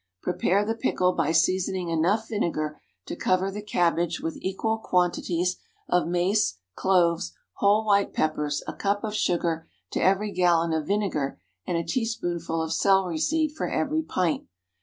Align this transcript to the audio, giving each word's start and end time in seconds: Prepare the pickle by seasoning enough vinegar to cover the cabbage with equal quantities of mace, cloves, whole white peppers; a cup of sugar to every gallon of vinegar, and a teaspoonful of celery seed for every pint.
Prepare 0.23 0.65
the 0.65 0.73
pickle 0.73 1.13
by 1.13 1.31
seasoning 1.31 1.89
enough 1.89 2.27
vinegar 2.27 2.81
to 3.05 3.15
cover 3.15 3.51
the 3.51 3.61
cabbage 3.61 4.19
with 4.19 4.35
equal 4.41 4.79
quantities 4.79 5.57
of 5.87 6.07
mace, 6.07 6.57
cloves, 6.73 7.33
whole 7.57 7.85
white 7.85 8.11
peppers; 8.11 8.63
a 8.67 8.73
cup 8.73 9.03
of 9.03 9.13
sugar 9.13 9.67
to 9.91 10.01
every 10.01 10.31
gallon 10.31 10.73
of 10.73 10.87
vinegar, 10.87 11.39
and 11.67 11.77
a 11.77 11.83
teaspoonful 11.83 12.63
of 12.63 12.73
celery 12.73 13.19
seed 13.19 13.51
for 13.55 13.69
every 13.69 14.01
pint. 14.01 14.47